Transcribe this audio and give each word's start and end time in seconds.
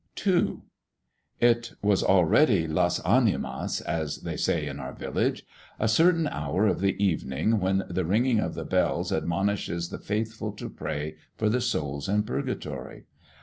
II. 0.25 0.61
It 1.39 1.73
was 1.83 2.01
already 2.03 2.67
las 2.67 2.99
Ánimas, 3.01 3.83
as 3.83 4.17
they 4.21 4.35
say 4.35 4.65
in 4.65 4.79
our 4.79 4.93
village. 4.93 5.45
A 5.79 5.87
certain 5.87 6.25
hour 6.27 6.65
of 6.65 6.79
the 6.79 6.95
evening, 6.97 7.59
when 7.59 7.83
the 7.87 8.03
ringing 8.03 8.39
of 8.39 8.67
bells 8.67 9.11
admonishes 9.13 9.89
the 9.89 9.99
faithful 9.99 10.53
to 10.53 10.69
pray 10.71 11.17
for 11.37 11.49
the 11.49 11.61
souls 11.61 12.09
in 12.09 12.23
purgatory. 12.23 13.03